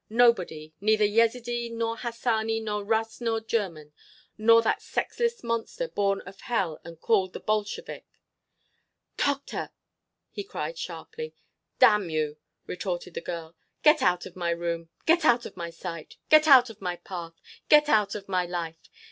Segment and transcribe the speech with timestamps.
[0.09, 3.93] —nobody—neither Yezidee nor Hassani nor Russ nor German
[4.35, 8.07] nor that sexless monster born of hell and called the Bolshevik!"
[9.19, 9.69] "Tokhta!"
[10.31, 11.35] he cried sharply.
[11.77, 14.89] "Damn you!" retorted the girl; "get out of my room!
[15.05, 16.17] Get out of my sight!
[16.31, 17.39] Get out of my path!
[17.69, 18.89] Get out of my life!